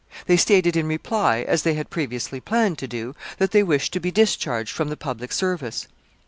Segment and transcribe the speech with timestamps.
[0.25, 3.99] They stated in reply, as they had previously planned to do, that they wished to
[3.99, 5.87] be discharged from the public service.